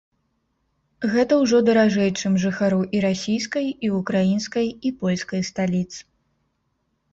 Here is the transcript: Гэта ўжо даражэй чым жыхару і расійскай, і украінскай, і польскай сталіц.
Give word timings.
Гэта 1.13 1.33
ўжо 1.41 1.57
даражэй 1.67 2.09
чым 2.19 2.33
жыхару 2.45 2.81
і 2.97 3.03
расійскай, 3.07 3.69
і 3.89 3.93
украінскай, 3.99 4.67
і 4.87 4.95
польскай 5.05 5.41
сталіц. 5.53 5.89